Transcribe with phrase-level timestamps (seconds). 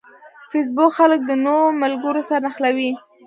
[0.51, 2.91] فېسبوک خلک د نوو ملګرو سره نښلوي